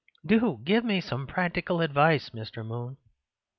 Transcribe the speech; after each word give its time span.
Do 0.25 0.59
give 0.63 0.83
me 0.83 0.99
some 0.99 1.27
practical 1.27 1.79
advice, 1.79 2.31
Mr. 2.31 2.65
Moon." 2.65 2.97